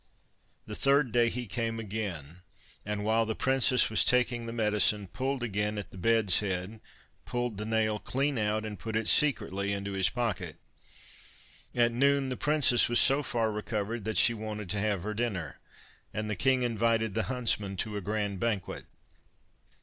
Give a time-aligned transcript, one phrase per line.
[0.65, 2.37] The third day he came again,
[2.83, 6.81] and while the princess was taking the medicine, pulled again at the bed's head,
[7.27, 10.55] pulled the nail clean out, and put it secretly into his pocket.
[11.75, 15.59] At noon the princess was so far recovered, that she wanted to have her dinner,
[16.15, 18.85] and the king invited the huntsman to a grand banquet.